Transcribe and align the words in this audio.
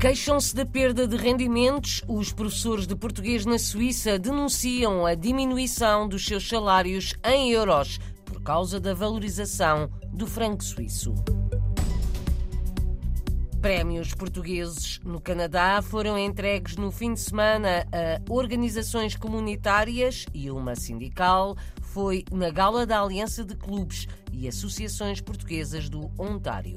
Queixam-se 0.00 0.56
da 0.56 0.64
perda 0.64 1.06
de 1.06 1.14
rendimentos. 1.14 2.02
Os 2.08 2.32
professores 2.32 2.86
de 2.86 2.96
português 2.96 3.44
na 3.44 3.58
Suíça 3.58 4.18
denunciam 4.18 5.04
a 5.04 5.14
diminuição 5.14 6.08
dos 6.08 6.24
seus 6.24 6.48
salários 6.48 7.12
em 7.22 7.50
euros 7.50 8.00
por 8.24 8.42
causa 8.42 8.80
da 8.80 8.94
valorização 8.94 9.90
do 10.10 10.26
franco 10.26 10.64
suíço. 10.64 11.14
Prémios 13.60 14.14
portugueses 14.14 15.00
no 15.04 15.20
Canadá 15.20 15.82
foram 15.82 16.18
entregues 16.18 16.76
no 16.76 16.90
fim 16.90 17.12
de 17.12 17.20
semana 17.20 17.86
a 17.92 18.32
organizações 18.32 19.14
comunitárias 19.14 20.24
e 20.32 20.50
uma 20.50 20.74
sindical. 20.74 21.58
Foi 21.82 22.24
na 22.32 22.48
gala 22.48 22.86
da 22.86 23.02
Aliança 23.02 23.44
de 23.44 23.54
Clubes 23.54 24.08
e 24.32 24.48
Associações 24.48 25.20
Portuguesas 25.20 25.90
do 25.90 26.10
Ontário. 26.18 26.76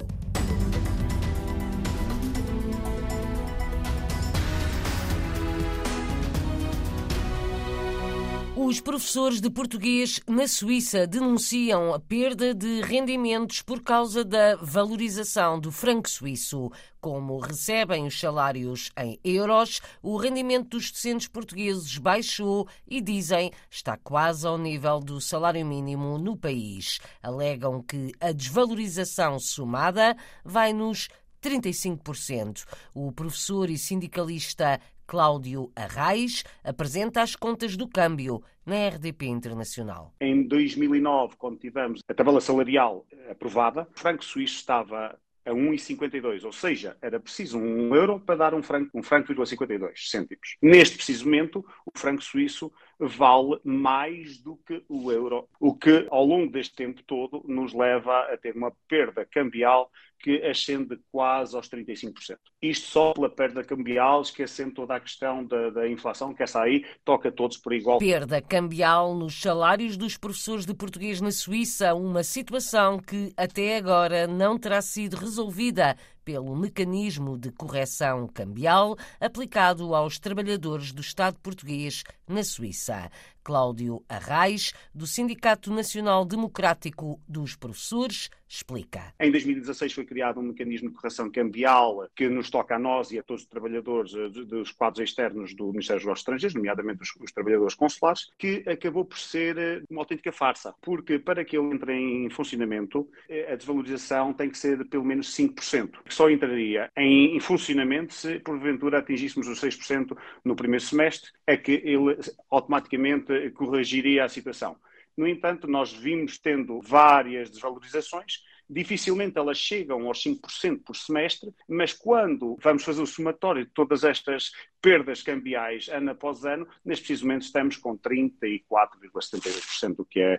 Os 8.66 8.80
professores 8.80 9.42
de 9.42 9.50
português 9.50 10.22
na 10.26 10.48
Suíça 10.48 11.06
denunciam 11.06 11.94
a 11.94 12.00
perda 12.00 12.56
de 12.56 12.80
rendimentos 12.82 13.62
por 13.62 13.82
causa 13.82 14.24
da 14.24 14.56
valorização 14.56 15.60
do 15.60 15.70
franco 15.70 16.10
suíço. 16.10 16.72
Como 17.02 17.38
recebem 17.40 18.08
os 18.08 18.18
salários 18.18 18.90
em 18.98 19.20
euros, 19.22 19.82
o 20.02 20.16
rendimento 20.16 20.70
dos 20.70 20.90
docentes 20.90 21.28
portugueses 21.28 21.98
baixou 21.98 22.66
e 22.88 23.02
dizem 23.02 23.52
está 23.70 23.98
quase 23.98 24.48
ao 24.48 24.58
nível 24.58 25.02
do 25.02 25.20
salário 25.20 25.66
mínimo 25.66 26.18
no 26.18 26.38
país. 26.38 27.00
Alegam 27.22 27.84
que 27.84 28.14
a 28.22 28.32
desvalorização 28.32 29.40
somada 29.40 30.16
vai 30.42 30.72
nos 30.72 31.10
35%. 31.42 32.64
O 32.94 33.12
professor 33.12 33.70
e 33.70 33.78
sindicalista 33.78 34.80
Cláudio 35.06 35.72
Arraes 35.76 36.44
apresenta 36.64 37.22
as 37.22 37.36
contas 37.36 37.76
do 37.78 37.88
câmbio 37.88 38.44
na 38.66 38.88
RDP 38.88 39.26
Internacional. 39.28 40.14
Em 40.20 40.48
2009, 40.48 41.36
quando 41.38 41.58
tivemos 41.58 42.00
a 42.08 42.14
tabela 42.14 42.40
salarial 42.40 43.06
aprovada, 43.30 43.88
o 43.96 44.00
franco 44.00 44.24
suíço 44.24 44.56
estava 44.56 45.18
a 45.46 45.52
1,52, 45.52 46.46
ou 46.46 46.52
seja, 46.52 46.96
era 47.02 47.20
preciso 47.20 47.60
um 47.60 47.94
euro 47.96 48.20
para 48.20 48.36
dar 48.36 48.54
um 48.54 48.64
franco, 48.64 48.98
um 48.98 49.04
franco 49.04 49.34
52 49.46 50.10
cêntimos. 50.10 50.58
Neste 50.62 50.96
preciso 50.96 51.26
momento, 51.26 51.66
o 51.86 51.98
franco 51.98 52.24
suíço 52.24 52.72
vale 53.00 53.60
mais 53.64 54.38
do 54.38 54.58
que 54.58 54.84
o 54.88 55.12
euro, 55.12 55.48
o 55.60 55.76
que 55.76 56.08
ao 56.10 56.26
longo 56.26 56.52
deste 56.52 56.76
tempo 56.76 57.02
todo 57.04 57.44
nos 57.48 57.74
leva 57.74 58.32
a 58.32 58.38
ter 58.38 58.56
uma 58.56 58.72
perda 58.88 59.26
cambial 59.26 59.90
que 60.24 60.42
ascende 60.46 60.98
quase 61.12 61.54
aos 61.54 61.68
35%. 61.70 62.38
Isto 62.62 62.88
só 62.88 63.14
pela 63.14 63.30
perda 63.30 63.62
cambial, 63.62 64.22
esquecendo 64.22 64.74
toda 64.74 64.96
a 64.96 65.00
questão 65.00 65.44
da, 65.46 65.70
da, 65.70 65.90
inflação, 65.90 66.34
que 66.34 66.42
essa 66.42 66.62
aí 66.62 66.86
toca 67.04 67.30
todos 67.30 67.58
por 67.58 67.74
igual. 67.74 68.00
Perda 68.00 68.42
cambial 68.42 69.14
nos 69.14 69.40
salários 69.40 69.98
dos 69.98 70.18
professores 70.18 70.66
de 70.66 70.74
português 70.74 71.20
na 71.20 71.30
Suíça, 71.30 71.94
uma 71.94 72.24
situação 72.24 73.00
que 73.00 73.34
até 73.36 73.76
agora 73.76 74.26
não 74.26 74.58
terá 74.58 74.82
sido 74.82 75.18
resolvida 75.18 75.98
pelo 76.24 76.56
mecanismo 76.56 77.38
de 77.38 77.52
correção 77.52 78.28
cambial 78.28 78.98
aplicado 79.20 79.94
aos 79.94 80.20
trabalhadores 80.20 80.92
do 80.92 81.02
Estado 81.02 81.38
português 81.40 82.04
na 82.28 82.44
Suíça. 82.44 83.10
Cláudio 83.44 84.04
Arraes, 84.08 84.74
do 84.94 85.06
Sindicato 85.06 85.72
Nacional 85.72 86.26
Democrático 86.26 87.20
dos 87.28 87.56
Professores, 87.56 88.30
explica. 88.56 89.14
Em 89.20 89.32
2016 89.32 89.94
foi 89.94 90.06
criado 90.06 90.40
um 90.40 90.44
mecanismo 90.44 90.90
de 90.90 90.96
correção 90.96 91.30
cambial 91.30 92.08
que 92.16 92.30
nos 92.30 92.50
toca 92.50 92.76
a 92.76 92.80
nós 92.80 93.12
e 93.12 93.18
a 93.18 93.24
todos 93.24 93.44
os 93.44 93.50
trabalhadores 93.50 94.14
eh, 94.14 94.30
dos 94.30 94.72
quadros 94.72 95.04
externos 95.04 95.56
do 95.56 95.72
Ministério 95.72 96.00
dos 96.00 96.06
Negócios 96.06 96.22
Estrangeiros, 96.22 96.56
nomeadamente 96.56 97.02
os, 97.02 97.12
os, 97.20 97.32
trabalhadores 97.32 97.74
consulares, 97.74 98.30
que 98.38 98.64
acabou 98.68 99.06
por 99.06 99.18
ser 99.18 99.58
eh, 99.58 99.82
uma 99.90 100.02
autêntica 100.02 100.32
farsa, 100.32 100.74
porque 100.82 101.18
para 101.18 101.44
que 101.44 101.58
ele 101.58 101.74
entre 101.74 101.94
em 101.94 102.30
funcionamento, 102.30 103.10
eh, 103.28 103.52
a 103.52 103.56
desvalorização 103.56 104.34
tem 104.34 104.50
que 104.50 104.58
ser 104.58 104.78
de 104.78 104.86
pelo 104.86 105.04
menos 105.04 105.36
5%, 105.36 106.04
que 106.06 106.14
só 106.14 106.30
entraria 106.30 106.92
em, 106.96 107.36
em 107.36 107.40
funcionamento 107.40 108.14
se 108.14 108.40
porventura 108.40 109.00
atingíssemos 109.00 109.48
os 109.48 109.60
6% 109.60 110.16
no 110.46 110.56
primeiro 110.56 110.84
semestre, 110.84 111.32
é 111.48 111.58
que 111.58 111.72
ele 111.84 112.18
automaticamente 112.52 113.33
corrigiria 113.54 114.26
a 114.26 114.30
situação. 114.30 114.76
No 115.16 115.28
entanto, 115.28 115.68
nós 115.68 115.94
vimos 115.94 116.38
tendo 116.38 116.82
várias 116.82 117.50
desvalorizações 117.50 118.42
dificilmente 118.70 119.38
elas 119.38 119.58
chegam 119.58 120.08
aos 120.08 120.24
5% 120.24 120.84
por 120.84 120.96
semestre, 120.96 121.54
mas 121.68 121.94
quando 121.94 122.58
vamos 122.62 122.84
fazer 122.84 123.02
o 123.02 123.08
somatório 123.08 123.66
de 123.66 123.72
todas 123.72 124.04
estas 124.04 124.52
perdas 124.84 125.24
cambiais 125.24 125.88
ano 125.88 126.12
após 126.12 126.44
ano, 126.44 126.68
neste 126.84 127.06
preciso 127.06 127.26
momento 127.26 127.44
estamos 127.44 127.78
com 127.78 127.98
34,72%, 127.98 129.96
o 130.00 130.06
que 130.06 130.20
é 130.20 130.38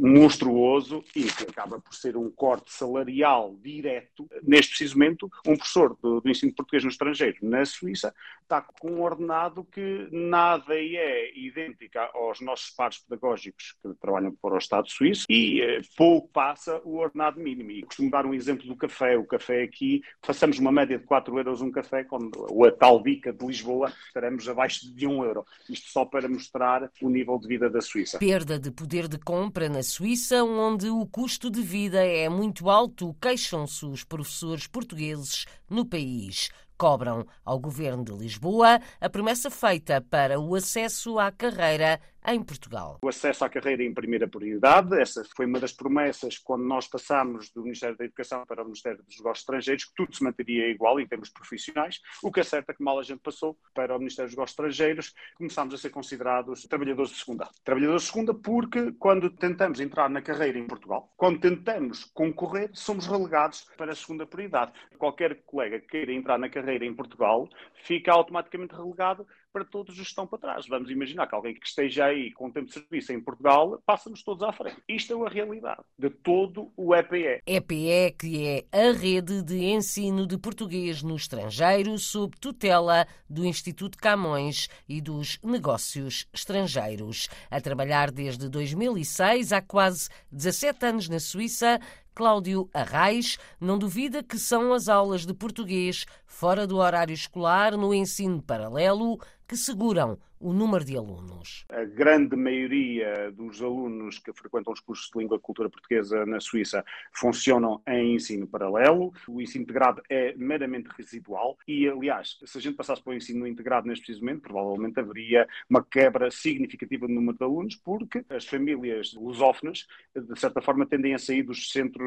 monstruoso 0.00 1.04
e 1.14 1.24
que 1.24 1.42
acaba 1.42 1.78
por 1.78 1.94
ser 1.94 2.16
um 2.16 2.30
corte 2.30 2.72
salarial 2.72 3.54
direto. 3.62 4.26
Neste 4.42 4.70
preciso 4.70 4.94
momento, 4.98 5.30
um 5.46 5.54
professor 5.54 5.94
do, 6.02 6.22
do 6.22 6.30
ensino 6.30 6.54
português 6.54 6.82
no 6.82 6.88
estrangeiro, 6.88 7.36
na 7.42 7.66
Suíça, 7.66 8.14
está 8.40 8.62
com 8.62 8.92
um 8.92 9.02
ordenado 9.02 9.62
que 9.64 10.08
nada 10.10 10.74
é 10.74 11.30
idêntico 11.38 11.98
aos 12.14 12.40
nossos 12.40 12.70
pares 12.70 12.96
pedagógicos 12.98 13.76
que 13.82 13.92
trabalham 14.00 14.34
para 14.40 14.54
o 14.54 14.58
Estado 14.58 14.90
suíço 14.90 15.26
e 15.28 15.60
eh, 15.60 15.82
pouco 15.98 16.28
passa 16.28 16.80
o 16.82 16.96
ordenado 16.96 17.38
mínimo. 17.38 17.70
E 17.70 17.82
costumo 17.82 18.10
dar 18.10 18.24
um 18.24 18.32
exemplo 18.32 18.66
do 18.66 18.74
café. 18.74 19.18
O 19.18 19.26
café 19.26 19.62
aqui, 19.62 20.02
façamos 20.22 20.58
uma 20.58 20.72
média 20.72 20.98
de 20.98 21.04
4 21.04 21.36
euros 21.38 21.60
um 21.60 21.70
café, 21.70 22.04
quando 22.04 22.30
a 22.64 22.70
tal 22.70 23.02
dica 23.02 23.30
de 23.32 23.46
Lisboa 23.46 23.81
estaremos 23.88 24.48
abaixo 24.48 24.92
de 24.94 25.06
1 25.06 25.24
euro. 25.24 25.46
Isto 25.68 25.90
só 25.90 26.04
para 26.04 26.28
mostrar 26.28 26.90
o 27.00 27.08
nível 27.08 27.38
de 27.38 27.48
vida 27.48 27.70
da 27.70 27.80
Suíça. 27.80 28.18
Perda 28.18 28.58
de 28.58 28.70
poder 28.70 29.08
de 29.08 29.18
compra 29.18 29.68
na 29.68 29.82
Suíça, 29.82 30.42
onde 30.44 30.88
o 30.88 31.06
custo 31.06 31.50
de 31.50 31.62
vida 31.62 32.04
é 32.04 32.28
muito 32.28 32.68
alto, 32.68 33.14
queixam-se 33.20 33.86
os 33.86 34.04
professores 34.04 34.66
portugueses 34.66 35.46
no 35.68 35.84
país 35.84 36.50
cobram 36.82 37.24
ao 37.44 37.60
governo 37.60 38.04
de 38.04 38.12
Lisboa 38.12 38.80
a 39.00 39.08
promessa 39.08 39.48
feita 39.48 40.00
para 40.00 40.40
o 40.40 40.52
acesso 40.52 41.16
à 41.16 41.30
carreira 41.30 42.00
em 42.26 42.42
Portugal. 42.42 42.98
O 43.02 43.08
acesso 43.08 43.44
à 43.44 43.48
carreira 43.48 43.82
em 43.82 43.92
primeira 43.92 44.28
prioridade, 44.28 44.98
essa 45.00 45.24
foi 45.36 45.46
uma 45.46 45.58
das 45.58 45.72
promessas 45.72 46.38
quando 46.38 46.64
nós 46.64 46.86
passámos 46.86 47.50
do 47.50 47.62
Ministério 47.62 47.96
da 47.96 48.04
Educação 48.04 48.44
para 48.46 48.62
o 48.62 48.64
Ministério 48.64 49.02
dos 49.02 49.16
Negócios 49.18 49.40
Estrangeiros, 49.40 49.84
que 49.84 49.94
tudo 49.94 50.14
se 50.14 50.22
manteria 50.22 50.68
igual 50.68 51.00
em 51.00 51.06
termos 51.06 51.30
profissionais. 51.30 52.00
O 52.22 52.30
que 52.30 52.40
é 52.40 52.44
certo 52.44 52.70
é 52.70 52.74
que 52.74 52.82
mal 52.82 52.98
a 52.98 53.02
gente 53.02 53.20
passou 53.20 53.58
para 53.74 53.96
o 53.96 53.98
Ministério 53.98 54.28
dos 54.28 54.36
Negócios 54.36 54.52
Estrangeiros, 54.52 55.14
começámos 55.34 55.74
a 55.74 55.78
ser 55.78 55.90
considerados 55.90 56.62
trabalhadores 56.62 57.10
de 57.10 57.18
segunda. 57.18 57.48
Trabalhadores 57.64 58.02
de 58.02 58.08
segunda 58.08 58.34
porque 58.34 58.92
quando 58.92 59.30
tentamos 59.30 59.80
entrar 59.80 60.08
na 60.08 60.22
carreira 60.22 60.58
em 60.58 60.66
Portugal, 60.66 61.12
quando 61.16 61.40
tentamos 61.40 62.04
concorrer, 62.04 62.70
somos 62.72 63.06
relegados 63.06 63.66
para 63.76 63.92
a 63.92 63.96
segunda 63.96 64.26
prioridade. 64.26 64.72
Qualquer 64.98 65.42
colega 65.44 65.80
que 65.80 65.88
queira 65.88 66.12
entrar 66.12 66.38
na 66.38 66.48
carreira 66.48 66.84
em 66.84 66.94
Portugal 66.94 67.48
fica 67.84 68.12
automaticamente 68.12 68.74
relegado 68.74 69.26
para 69.52 69.64
todos 69.64 69.94
os 69.94 70.02
que 70.02 70.08
estão 70.08 70.26
para 70.26 70.38
trás. 70.38 70.66
Vamos 70.66 70.90
imaginar 70.90 71.26
que 71.26 71.34
alguém 71.34 71.54
que 71.54 71.66
esteja 71.66 72.06
aí 72.06 72.32
com 72.32 72.50
tempo 72.50 72.66
de 72.66 72.72
serviço 72.72 73.12
em 73.12 73.20
Portugal 73.20 73.80
passa-nos 73.84 74.22
todos 74.22 74.42
à 74.42 74.52
frente. 74.52 74.82
Isto 74.88 75.12
é 75.12 75.26
a 75.26 75.30
realidade 75.30 75.82
de 75.98 76.08
todo 76.08 76.72
o 76.76 76.94
EPE. 76.94 77.42
EPE, 77.46 78.16
que 78.18 78.46
é 78.46 78.64
a 78.72 78.92
rede 78.92 79.42
de 79.42 79.64
ensino 79.64 80.26
de 80.26 80.38
português 80.38 81.02
no 81.02 81.16
estrangeiro, 81.16 81.98
sob 81.98 82.36
tutela 82.40 83.06
do 83.28 83.44
Instituto 83.44 83.98
Camões 83.98 84.68
e 84.88 85.00
dos 85.00 85.38
Negócios 85.42 86.26
Estrangeiros. 86.32 87.28
A 87.50 87.60
trabalhar 87.60 88.10
desde 88.10 88.48
2006, 88.48 89.52
há 89.52 89.60
quase 89.60 90.08
17 90.30 90.86
anos 90.86 91.08
na 91.08 91.20
Suíça, 91.20 91.78
Cláudio 92.14 92.68
Arraes 92.74 93.38
não 93.60 93.78
duvida 93.78 94.22
que 94.22 94.38
são 94.38 94.72
as 94.72 94.88
aulas 94.88 95.24
de 95.24 95.32
português 95.32 96.04
fora 96.26 96.66
do 96.66 96.76
horário 96.76 97.14
escolar 97.14 97.76
no 97.76 97.94
ensino 97.94 98.42
paralelo 98.42 99.18
que 99.48 99.56
seguram 99.56 100.18
o 100.42 100.52
número 100.52 100.84
de 100.84 100.96
alunos? 100.96 101.64
A 101.68 101.84
grande 101.84 102.34
maioria 102.34 103.30
dos 103.30 103.62
alunos 103.62 104.18
que 104.18 104.32
frequentam 104.32 104.72
os 104.72 104.80
cursos 104.80 105.08
de 105.08 105.18
língua 105.20 105.36
e 105.36 105.40
cultura 105.40 105.70
portuguesa 105.70 106.26
na 106.26 106.40
Suíça 106.40 106.84
funcionam 107.12 107.80
em 107.86 108.16
ensino 108.16 108.46
paralelo. 108.46 109.12
O 109.28 109.40
ensino 109.40 109.62
integrado 109.62 110.02
é 110.10 110.34
meramente 110.36 110.90
residual 110.96 111.56
e, 111.66 111.88
aliás, 111.88 112.38
se 112.44 112.58
a 112.58 112.60
gente 112.60 112.74
passasse 112.74 113.00
para 113.02 113.12
o 113.12 113.14
ensino 113.14 113.46
integrado 113.46 113.86
neste 113.86 114.04
preciso 114.04 114.24
momento, 114.24 114.42
provavelmente 114.42 114.98
haveria 114.98 115.46
uma 115.70 115.84
quebra 115.84 116.28
significativa 116.30 117.06
no 117.06 117.14
número 117.14 117.38
de 117.38 117.44
alunos, 117.44 117.76
porque 117.76 118.24
as 118.28 118.44
famílias 118.44 119.14
lusófonas, 119.14 119.86
de 120.16 120.40
certa 120.40 120.60
forma, 120.60 120.84
tendem 120.84 121.14
a 121.14 121.18
sair 121.18 121.44
dos 121.44 121.70
centros 121.70 122.01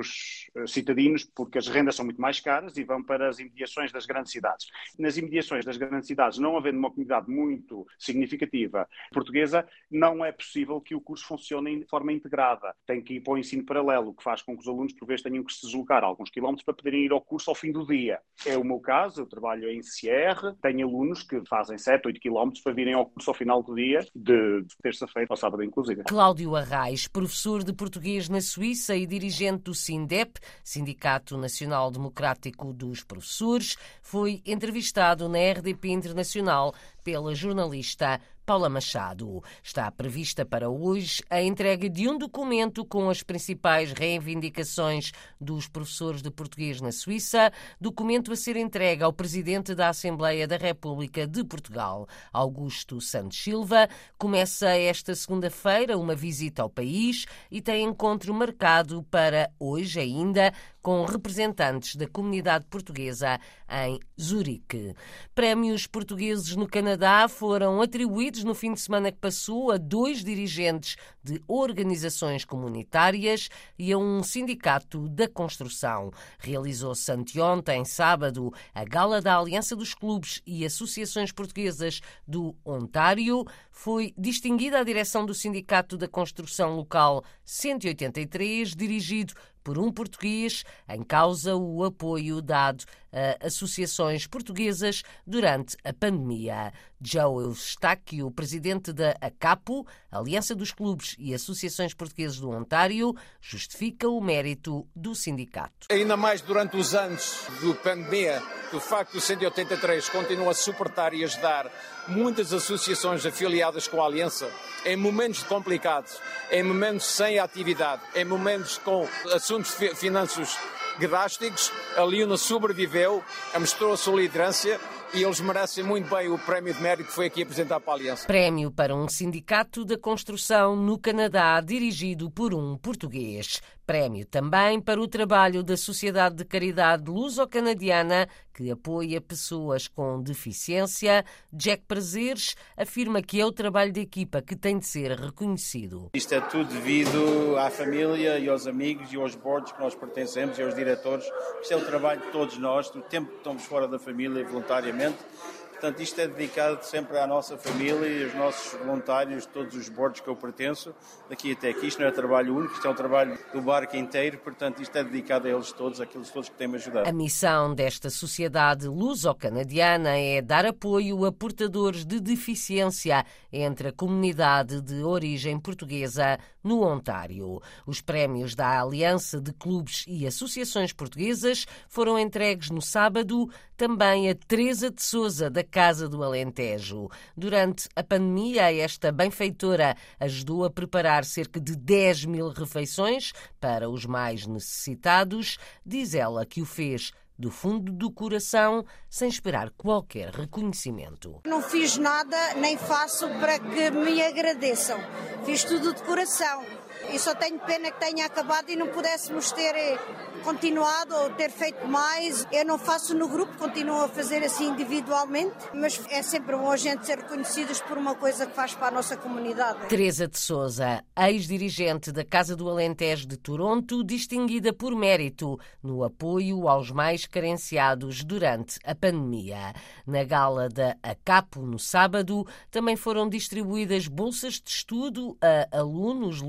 eh, 0.56 0.68
citadinos 0.68 1.24
porque 1.24 1.58
as 1.58 1.68
rendas 1.68 1.96
são 1.96 2.06
muito 2.06 2.22
mais 2.22 2.40
caras 2.40 2.78
e 2.78 2.84
vão 2.84 3.04
para 3.04 3.30
as 3.30 3.40
imediações 3.40 3.92
das 3.92 4.06
grandes 4.06 4.32
cidades. 4.32 4.68
Nas 5.00 5.18
imediações 5.18 5.66
das 5.66 5.78
grandes 5.78 6.08
cidades, 6.08 6.38
não 6.38 6.58
havendo 6.58 6.78
uma 6.78 6.90
comunidade 6.90 7.06
comunidade 7.06 7.30
muito 7.30 7.88
significativa 7.98 8.88
portuguesa, 9.12 9.66
não 9.90 10.26
é 10.26 10.32
possível 10.32 10.82
que 10.82 10.96
o 10.96 11.02
curso 11.02 11.26
funcione 11.26 11.80
de 11.80 11.86
forma 11.86 12.12
integrada. 12.12 12.74
Tem 12.86 13.02
que 13.02 13.16
ir 13.16 13.22
para 13.22 13.34
o 13.34 13.38
ensino 13.38 13.66
paralelo, 13.66 14.10
o 14.10 14.14
que 14.14 14.24
faz 14.24 14.42
com 14.42 14.56
que 14.56 14.62
os 14.62 14.68
alunos, 14.68 14.94
por 14.94 15.08
vezes, 15.08 15.24
tenham 15.24 15.44
que 15.44 15.54
se 15.54 15.66
deslocar 15.66 16.04
alguns 16.04 16.30
quilómetros 16.30 16.66
para 16.66 16.74
poderem 16.74 17.06
ir 17.06 17.12
ao 17.12 17.22
curso 17.22 17.50
ao 17.50 17.56
fim 17.56 17.72
do 17.72 17.86
dia. 17.86 18.20
É 18.46 18.58
o 18.58 18.64
meu 18.64 18.80
caso, 18.80 19.22
eu 19.22 19.26
trabalho 19.26 19.70
em 19.70 19.80
CR, 19.82 20.54
tenho 20.62 20.88
alunos 20.88 21.24
que 21.24 21.42
fazem 21.48 21.78
7, 21.78 22.08
8 22.08 22.20
quilómetros 22.20 22.64
para 22.64 22.74
virem 22.74 22.94
ao 22.94 23.06
curso 23.06 23.30
ao 23.30 23.36
final 23.36 23.62
do 23.62 23.76
dia, 23.76 24.06
de 24.16 24.66
terça-feira 24.82 25.28
ao 25.30 25.38
sábado, 25.38 25.64
inclusive. 25.64 26.04
Cláudio 26.04 26.56
Arraes, 26.56 27.08
professor 27.08 27.64
de 27.64 27.74
português 27.74 28.28
na 28.30 28.42
Suíça 28.42 28.96
e 28.96 29.06
dirigente 29.06 29.64
do 29.64 29.74
SINDEP, 29.86 30.40
Sindicato 30.64 31.38
Nacional 31.38 31.92
Democrático 31.92 32.74
dos 32.74 33.04
Professores, 33.04 33.78
foi 34.02 34.42
entrevistado 34.46 35.30
na 35.30 35.38
RDP 35.38 35.90
Internacional 35.90 36.74
pela 37.04 37.36
jornalista 37.36 38.20
Paula 38.46 38.70
Machado. 38.70 39.44
Está 39.64 39.90
prevista 39.90 40.46
para 40.46 40.70
hoje 40.70 41.24
a 41.30 41.42
entrega 41.42 41.90
de 41.90 42.08
um 42.08 42.16
documento 42.16 42.86
com 42.86 43.10
as 43.10 43.24
principais 43.24 43.92
reivindicações 43.92 45.12
dos 45.42 45.68
professores 45.68 46.22
de 46.22 46.30
português 46.30 46.80
na 46.80 46.92
Suíça, 46.92 47.52
documento 47.82 48.32
a 48.32 48.36
ser 48.36 48.56
entregue 48.56 49.04
ao 49.04 49.12
Presidente 49.12 49.74
da 49.74 49.90
Assembleia 49.90 50.48
da 50.48 50.58
República 50.58 51.26
de 51.26 51.44
Portugal, 51.44 52.08
Augusto 52.32 53.02
Santos 53.02 53.42
Silva. 53.42 53.90
Começa 54.18 54.70
esta 54.70 55.16
segunda-feira 55.16 55.98
uma 55.98 56.16
visita 56.16 56.62
ao 56.62 56.70
país 56.70 57.26
e 57.50 57.62
tem 57.62 57.84
encontro 57.84 58.32
marcado 58.34 59.02
para 59.10 59.50
hoje 59.60 60.00
ainda 60.00 60.54
com 60.86 61.04
representantes 61.04 61.96
da 61.96 62.08
comunidade 62.08 62.64
portuguesa 62.66 63.40
em 63.68 64.00
Zurique. 64.22 64.94
Prémios 65.34 65.88
portugueses 65.88 66.56
no 66.56 66.68
Canadá 66.68 67.28
foram 67.28 67.82
atribuídos 67.82 68.35
no 68.44 68.54
fim 68.54 68.74
de 68.74 68.80
semana 68.80 69.12
que 69.12 69.18
passou 69.18 69.72
a 69.72 69.78
dois 69.78 70.24
dirigentes 70.24 70.96
de 71.24 71.42
organizações 71.48 72.44
comunitárias 72.44 73.50
e 73.78 73.92
a 73.92 73.98
um 73.98 74.22
sindicato 74.24 75.08
da 75.10 75.28
construção. 75.28 76.12
Realizou-se 76.40 77.12
anteontem, 77.12 77.86
sábado, 77.86 78.54
a 78.74 78.84
gala 78.84 79.22
da 79.22 79.38
Aliança 79.38 79.76
dos 79.76 79.94
Clubes 79.94 80.42
e 80.46 80.66
Associações 80.66 81.32
Portuguesas 81.32 82.02
do 82.28 82.56
Ontário. 82.66 83.46
Foi 83.72 84.14
distinguida 84.18 84.80
a 84.80 84.84
direção 84.84 85.26
do 85.26 85.34
Sindicato 85.34 85.98
da 85.98 86.08
Construção 86.08 86.76
Local 86.76 87.24
183, 87.44 88.76
dirigido 88.76 89.34
por 89.66 89.80
um 89.80 89.92
português, 89.92 90.64
em 90.88 91.02
causa 91.02 91.56
o 91.56 91.84
apoio 91.84 92.40
dado 92.40 92.86
a 93.12 93.48
associações 93.48 94.28
portuguesas 94.28 95.02
durante 95.26 95.76
a 95.84 95.92
pandemia. 95.92 96.72
Joe 97.06 97.44
Eustáquio, 97.44 98.32
presidente 98.32 98.92
da 98.92 99.16
ACAPO, 99.22 99.86
Aliança 100.12 100.56
dos 100.56 100.72
Clubes 100.72 101.16
e 101.20 101.36
Associações 101.36 101.94
Portuguesas 101.94 102.40
do 102.40 102.50
Ontário, 102.50 103.14
justifica 103.40 104.10
o 104.10 104.20
mérito 104.20 104.88
do 104.96 105.14
sindicato. 105.14 105.88
Ainda 105.92 106.18
mais 106.18 106.42
durante 106.42 106.76
os 106.76 106.96
anos 106.96 107.46
de 107.62 107.74
pandemia, 107.76 108.42
o 108.74 108.80
facto 108.80 109.14
do 109.14 109.22
183 109.22 110.10
continua 110.10 110.52
a 110.52 110.56
suportar 110.56 111.14
e 111.14 111.24
ajudar 111.24 111.72
muitas 112.08 112.52
associações 112.52 113.24
afiliadas 113.24 113.88
com 113.88 114.02
a 114.02 114.06
Aliança 114.08 114.50
em 114.84 114.96
momentos 114.96 115.44
complicados, 115.44 116.20
em 116.50 116.64
momentos 116.64 117.06
sem 117.06 117.38
atividade, 117.38 118.02
em 118.16 118.26
momentos 118.26 118.80
com 118.80 119.08
assuntos 119.32 119.76
financeiros 119.96 120.58
drásticos, 121.00 121.72
a 121.98 122.04
Liuna 122.04 122.38
sobreviveu, 122.38 123.24
mostrou 123.60 123.94
a 123.94 123.98
sua 123.98 124.22
liderança 124.22 124.80
e 125.16 125.24
eles 125.24 125.40
merecem 125.40 125.82
muito 125.82 126.14
bem 126.14 126.30
o 126.30 126.38
prémio 126.38 126.74
de 126.74 126.82
mérito 126.82 127.08
que 127.08 127.16
foi 127.16 127.28
aqui 127.28 127.44
apresentado 127.44 127.82
para 127.82 127.94
a 127.94 127.96
Aliança. 127.96 128.28
Prémio 128.28 128.70
para 128.70 128.94
um 128.94 129.08
sindicato 129.08 129.86
da 129.86 129.98
construção 129.98 130.76
no 130.76 131.00
Canadá, 131.00 131.62
dirigido 131.62 132.30
por 132.30 132.54
um 132.54 132.78
português. 132.78 133.62
Prémio 133.86 134.26
também 134.26 134.82
para 134.82 135.00
o 135.00 135.08
trabalho 135.08 135.64
da 135.64 135.78
Sociedade 135.78 136.36
de 136.36 136.44
Caridade 136.44 137.10
Luso-Canadiana, 137.10 138.28
que 138.52 138.72
apoia 138.72 139.22
pessoas 139.22 139.88
com 139.88 140.20
deficiência. 140.22 141.24
Jack 141.54 141.84
Prazeres 141.88 142.56
afirma 142.76 143.22
que 143.22 143.40
é 143.40 143.46
o 143.46 143.52
trabalho 143.52 143.92
de 143.92 144.02
equipa 144.02 144.42
que 144.42 144.56
tem 144.56 144.80
de 144.80 144.88
ser 144.88 145.12
reconhecido. 145.12 146.10
Isto 146.16 146.34
é 146.34 146.42
tudo 146.42 146.74
devido 146.74 147.58
à 147.60 147.70
família 147.70 148.40
e 148.40 148.50
aos 148.50 148.66
amigos 148.66 149.14
e 149.14 149.18
aos 149.18 149.36
boards 149.36 149.72
que 149.72 149.80
nós 149.80 149.94
pertencemos 149.94 150.58
e 150.58 150.64
aos 150.64 150.74
diretores. 150.74 151.26
Isto 151.62 151.74
é 151.76 151.78
o 151.78 151.86
trabalho 151.86 152.22
de 152.22 152.32
todos 152.32 152.58
nós, 152.58 152.90
do 152.90 153.02
tempo 153.02 153.30
que 153.30 153.38
estamos 153.38 153.66
fora 153.66 153.88
da 153.88 154.00
família 154.00 154.44
voluntariamente 154.46 155.05
momento 155.06 155.65
Portanto, 155.76 156.02
isto 156.02 156.20
é 156.22 156.28
dedicado 156.28 156.84
sempre 156.86 157.18
à 157.20 157.28
nossa 157.28 157.58
família 157.58 158.08
e 158.08 158.24
aos 158.24 158.34
nossos 158.34 158.80
voluntários, 158.80 159.46
todos 159.46 159.76
os 159.76 159.90
bordos 159.90 160.22
que 160.22 160.28
eu 160.28 160.36
pertenço, 160.36 160.96
daqui 161.30 161.52
até 161.52 161.70
aqui. 161.70 161.88
Isto 161.88 162.02
não 162.02 162.08
é 162.08 162.12
trabalho 162.12 162.56
único, 162.56 162.74
isto 162.74 162.88
é 162.88 162.90
um 162.90 162.96
trabalho 162.96 163.38
do 163.54 163.62
barco 163.62 163.96
inteiro, 163.98 164.38
portanto, 164.38 164.82
isto 164.82 164.98
é 164.98 165.04
dedicado 165.04 165.48
a 165.48 165.52
eles 165.52 165.74
todos, 165.74 166.00
àqueles 166.00 166.32
todos 166.32 166.48
que 166.48 166.56
têm-me 166.56 166.78
ajudado. 166.78 167.10
A 167.10 167.12
missão 167.12 167.76
desta 167.76 168.10
sociedade 168.10 168.88
luso-canadiana 168.88 170.18
é 170.18 170.42
dar 170.42 170.66
apoio 170.66 171.26
a 171.26 171.32
portadores 171.32 172.06
de 172.06 172.22
deficiência 172.22 173.26
entre 173.52 173.90
a 173.90 173.92
comunidade 173.92 174.82
de 174.82 175.04
origem 175.04 175.60
portuguesa 175.60 176.40
no 176.64 176.82
Ontário. 176.84 177.62
Os 177.86 178.02
prémios 178.02 178.56
da 178.56 178.82
Aliança 178.82 179.42
de 179.42 179.54
Clubes 179.54 180.06
e 180.08 180.26
Associações 180.26 180.94
Portuguesas 180.94 181.66
foram 181.88 182.18
entregues 182.18 182.70
no 182.70 182.82
sábado 182.82 183.50
também 183.78 184.30
a 184.30 184.36
Teresa 184.36 184.90
de 184.90 185.04
Souza, 185.04 185.50
da 185.50 185.64
Casa 185.66 186.08
do 186.08 186.24
Alentejo. 186.24 187.10
Durante 187.36 187.90
a 187.96 188.04
pandemia, 188.04 188.74
esta 188.74 189.12
benfeitora 189.12 189.98
ajudou 190.20 190.64
a 190.64 190.70
preparar 190.70 191.26
cerca 191.26 191.60
de 191.60 191.76
10 191.76 192.26
mil 192.26 192.50
refeições 192.50 193.34
para 193.60 193.90
os 193.90 194.06
mais 194.06 194.48
necessitados. 194.48 195.58
Diz 195.86 196.14
ela 196.14 196.46
que 196.46 196.62
o 196.62 196.66
fez 196.66 197.12
do 197.38 197.52
fundo 197.52 197.92
do 197.92 198.10
coração, 198.12 198.86
sem 199.10 199.28
esperar 199.28 199.70
qualquer 199.72 200.30
reconhecimento. 200.30 201.42
Não 201.46 201.62
fiz 201.62 201.98
nada, 201.98 202.54
nem 202.56 202.78
faço 202.78 203.28
para 203.40 203.60
que 203.60 203.92
me 203.92 204.22
agradeçam. 204.22 204.98
Fiz 205.44 205.64
tudo 205.64 205.94
de 205.94 206.02
coração. 206.04 206.64
E 207.12 207.20
só 207.20 207.34
tenho 207.36 207.60
pena 207.60 207.92
que 207.92 208.00
tenha 208.00 208.26
acabado 208.26 208.70
e 208.70 208.76
não 208.76 208.88
pudéssemos 208.88 209.52
ter 209.52 209.76
eh, 209.76 209.98
continuado 210.44 211.16
ou 211.16 211.30
ter 211.32 211.50
feito 211.50 211.88
mais. 211.88 212.46
Eu 212.52 212.66
não 212.66 212.78
faço 212.78 213.16
no 213.16 213.28
grupo, 213.28 213.58
continuo 213.58 214.04
a 214.04 214.08
fazer 214.08 214.44
assim 214.44 214.70
individualmente, 214.70 215.56
mas 215.74 216.00
é 216.10 216.22
sempre 216.22 216.56
bom 216.56 216.70
a 216.70 216.78
gente 216.78 217.06
ser 217.06 217.18
reconhecidos 217.20 217.82
por 217.82 217.98
uma 217.98 218.16
coisa 218.16 218.46
que 218.46 218.54
faz 218.54 218.74
para 218.76 218.88
a 218.88 218.92
nossa 218.92 219.18
comunidade. 219.18 219.88
Teresa 219.88 220.28
de 220.28 220.38
Souza, 220.38 221.04
ex-dirigente 221.18 222.12
da 222.12 222.24
Casa 222.24 222.56
do 222.56 222.70
Alentejo 222.70 223.28
de 223.28 223.38
Toronto, 223.38 224.04
distinguida 224.04 224.74
por 224.74 224.96
mérito 224.96 225.60
no 225.82 226.04
apoio 226.04 226.68
aos 226.68 226.92
mais 226.92 227.26
carenciados 227.26 228.24
durante 228.24 228.80
a 228.86 228.94
pandemia. 228.94 229.74
Na 230.06 230.24
gala 230.24 230.70
da 230.70 230.96
ACAPO, 231.02 231.62
no 231.62 231.80
sábado, 231.80 232.46
também 232.70 232.96
foram 232.96 233.28
distribuídas 233.28 234.08
bolsas 234.08 234.56
de 234.56 234.70
estudo 234.70 235.38
a 235.42 235.78
alunos 235.80 236.42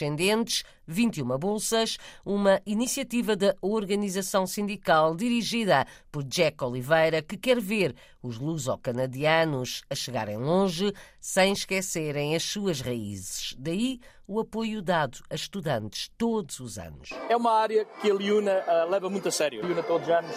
lusodescendentes 0.00 0.64
21 0.86 1.38
bolsas, 1.38 1.98
uma 2.24 2.60
iniciativa 2.66 3.36
da 3.36 3.54
organização 3.60 4.46
sindical 4.46 5.14
dirigida 5.14 5.86
por 6.10 6.24
Jack 6.24 6.64
Oliveira, 6.64 7.22
que 7.22 7.36
quer 7.36 7.60
ver 7.60 7.94
os 8.22 8.38
luso-canadianos 8.38 9.82
a 9.88 9.94
chegarem 9.94 10.36
longe 10.36 10.92
sem 11.20 11.52
esquecerem 11.52 12.34
as 12.34 12.42
suas 12.42 12.80
raízes. 12.80 13.54
Daí 13.56 14.00
o 14.26 14.40
apoio 14.40 14.82
dado 14.82 15.18
a 15.30 15.34
estudantes 15.34 16.10
todos 16.18 16.58
os 16.58 16.76
anos. 16.76 17.10
É 17.28 17.36
uma 17.36 17.52
área 17.52 17.84
que 17.84 18.10
a 18.10 18.14
Liuna 18.14 18.64
uh, 18.66 18.90
leva 18.90 19.08
muito 19.08 19.28
a 19.28 19.32
sério. 19.32 19.62
A 19.62 19.66
Liuna 19.66 19.82
todos 19.84 20.08
os 20.08 20.14
anos 20.14 20.36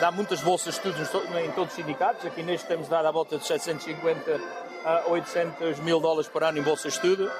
dá 0.00 0.12
muitas 0.12 0.40
bolsas 0.40 0.74
de 0.74 0.88
estudos 0.88 1.08
em 1.44 1.50
todos 1.50 1.70
os 1.70 1.76
sindicatos. 1.76 2.24
Aqui 2.24 2.42
neste 2.44 2.66
temos 2.68 2.88
dado 2.88 3.06
à 3.06 3.10
volta 3.10 3.38
de 3.38 3.46
750 3.46 4.40
a 4.84 5.10
800 5.10 5.80
mil 5.80 6.00
dólares 6.00 6.28
por 6.28 6.44
ano 6.44 6.58
em 6.58 6.62
bolsas 6.62 6.92
de 6.92 6.98
estudo 6.98 7.30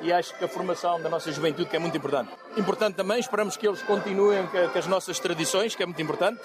e 0.00 0.12
acho 0.12 0.34
que 0.36 0.44
a 0.44 0.48
formação 0.48 1.00
da 1.00 1.08
nossa 1.08 1.30
juventude 1.32 1.68
que 1.68 1.76
é 1.76 1.78
muito 1.78 1.96
importante. 1.96 2.30
Importante 2.56 2.94
também, 2.94 3.18
esperamos 3.18 3.56
que 3.56 3.66
eles 3.66 3.82
continuem 3.82 4.46
com 4.46 4.78
as 4.78 4.86
nossas 4.86 5.18
tradições, 5.18 5.74
que 5.74 5.82
é 5.82 5.86
muito 5.86 6.00
importante. 6.00 6.40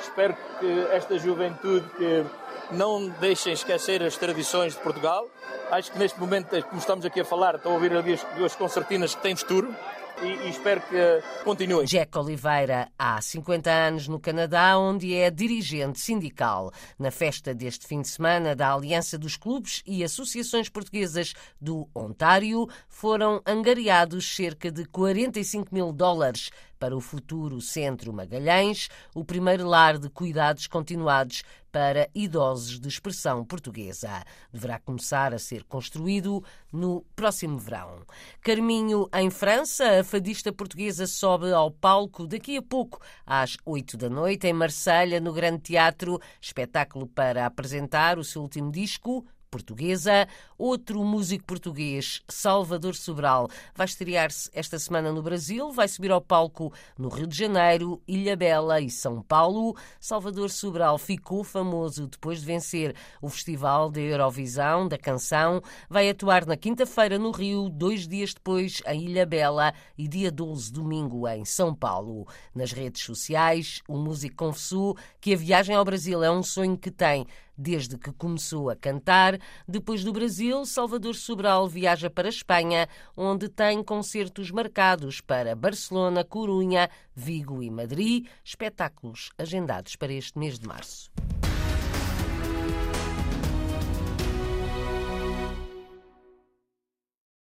Espero 0.00 0.36
que 0.60 0.86
esta 0.92 1.18
juventude 1.18 1.88
que 1.96 2.24
não 2.70 3.08
deixem 3.20 3.52
esquecer 3.52 4.02
as 4.02 4.16
tradições 4.16 4.74
de 4.74 4.80
Portugal. 4.80 5.28
Acho 5.70 5.92
que 5.92 5.98
neste 5.98 6.18
momento, 6.18 6.60
como 6.64 6.78
estamos 6.78 7.04
aqui 7.04 7.20
a 7.20 7.24
falar, 7.24 7.56
estou 7.56 7.72
a 7.72 7.74
ouvir 7.74 7.92
ali 7.92 8.18
duas 8.36 8.54
concertinas 8.54 9.14
que 9.14 9.22
têm 9.22 9.34
futuro. 9.36 9.74
E, 10.22 10.46
e 10.46 10.48
espero 10.48 10.80
que 10.82 11.22
continue. 11.44 11.86
Jack 11.86 12.16
Oliveira, 12.18 12.88
há 12.98 13.20
50 13.20 13.70
anos 13.70 14.08
no 14.08 14.18
Canadá, 14.18 14.78
onde 14.78 15.14
é 15.14 15.30
dirigente 15.30 16.00
sindical. 16.00 16.72
Na 16.98 17.10
festa 17.10 17.54
deste 17.54 17.86
fim 17.86 18.00
de 18.00 18.08
semana 18.08 18.54
da 18.54 18.72
Aliança 18.72 19.18
dos 19.18 19.36
Clubes 19.36 19.82
e 19.86 20.02
Associações 20.02 20.68
Portuguesas 20.68 21.34
do 21.60 21.88
Ontário, 21.94 22.66
foram 22.88 23.40
angariados 23.46 24.34
cerca 24.34 24.70
de 24.70 24.84
45 24.86 25.74
mil 25.74 25.92
dólares 25.92 26.50
para 26.78 26.96
o 26.96 27.00
futuro 27.00 27.60
Centro 27.60 28.12
Magalhães, 28.12 28.88
o 29.14 29.24
primeiro 29.24 29.66
lar 29.66 29.98
de 29.98 30.08
cuidados 30.08 30.66
continuados 30.66 31.42
para 31.76 32.08
idosos 32.14 32.80
de 32.80 32.88
expressão 32.88 33.44
portuguesa. 33.44 34.24
Deverá 34.50 34.78
começar 34.78 35.34
a 35.34 35.38
ser 35.38 35.62
construído 35.64 36.42
no 36.72 37.04
próximo 37.14 37.58
verão. 37.58 38.02
Carminho, 38.40 39.08
em 39.12 39.28
França, 39.28 40.00
a 40.00 40.04
fadista 40.04 40.50
portuguesa 40.50 41.06
sobe 41.06 41.52
ao 41.52 41.70
palco 41.70 42.26
daqui 42.26 42.56
a 42.56 42.62
pouco, 42.62 42.98
às 43.26 43.58
oito 43.66 43.96
da 43.98 44.08
noite, 44.08 44.46
em 44.46 44.54
Marselha, 44.54 45.20
no 45.20 45.34
Grande 45.34 45.60
Teatro, 45.60 46.18
espetáculo 46.40 47.06
para 47.06 47.44
apresentar 47.44 48.18
o 48.18 48.24
seu 48.24 48.40
último 48.40 48.72
disco, 48.72 49.26
portuguesa. 49.50 50.26
Outro 50.58 51.02
músico 51.04 51.44
português, 51.44 52.22
Salvador 52.28 52.94
Sobral, 52.94 53.48
vai 53.74 53.86
estrear-se 53.86 54.50
esta 54.52 54.78
semana 54.78 55.12
no 55.12 55.22
Brasil, 55.22 55.70
vai 55.70 55.88
subir 55.88 56.10
ao 56.10 56.20
palco 56.20 56.72
no 56.98 57.08
Rio 57.08 57.26
de 57.26 57.36
Janeiro, 57.36 58.02
Ilha 58.06 58.36
Bela 58.36 58.80
e 58.80 58.88
São 58.90 59.22
Paulo. 59.22 59.76
Salvador 60.00 60.50
Sobral 60.50 60.98
ficou 60.98 61.44
famoso 61.44 62.06
depois 62.06 62.40
de 62.40 62.46
vencer 62.46 62.94
o 63.20 63.28
Festival 63.28 63.90
da 63.90 64.00
Eurovisão 64.00 64.88
da 64.88 64.98
Canção. 64.98 65.60
Vai 65.88 66.08
atuar 66.08 66.46
na 66.46 66.56
quinta-feira 66.56 67.18
no 67.18 67.30
Rio, 67.30 67.68
dois 67.68 68.06
dias 68.06 68.32
depois 68.32 68.82
em 68.86 69.04
Ilha 69.04 69.26
Bela 69.26 69.72
e 69.96 70.08
dia 70.08 70.30
12, 70.30 70.72
domingo, 70.72 71.28
em 71.28 71.44
São 71.44 71.74
Paulo. 71.74 72.26
Nas 72.54 72.72
redes 72.72 73.02
sociais, 73.02 73.82
o 73.88 73.96
músico 73.96 74.36
confessou 74.36 74.96
que 75.20 75.34
a 75.34 75.36
viagem 75.36 75.74
ao 75.74 75.84
Brasil 75.84 76.22
é 76.22 76.30
um 76.30 76.42
sonho 76.42 76.76
que 76.76 76.90
tem 76.90 77.26
desde 77.56 77.96
que 77.98 78.12
começou 78.12 78.70
a 78.70 78.76
cantar. 78.76 79.38
Depois 79.66 80.04
do 80.04 80.12
Brasil, 80.12 80.64
Salvador 80.64 81.14
Sobral 81.14 81.68
viaja 81.68 82.10
para 82.10 82.28
a 82.28 82.30
Espanha, 82.30 82.88
onde 83.16 83.48
tem 83.48 83.82
concertos 83.82 84.50
marcados 84.50 85.20
para 85.20 85.54
Barcelona, 85.54 86.24
Corunha, 86.24 86.90
Vigo 87.14 87.62
e 87.62 87.70
Madrid, 87.70 88.26
espetáculos 88.44 89.30
agendados 89.38 89.96
para 89.96 90.12
este 90.12 90.38
mês 90.38 90.58
de 90.58 90.66
março. 90.66 91.10